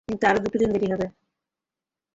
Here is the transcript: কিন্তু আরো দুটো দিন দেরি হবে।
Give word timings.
কিন্তু 0.07 0.23
আরো 0.27 0.39
দুটো 0.43 0.57
দিন 0.61 0.69
দেরি 0.73 0.87
হবে। 0.93 1.07